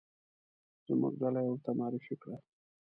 [0.87, 2.37] زموږ ډله یې ورته معرفي کړه.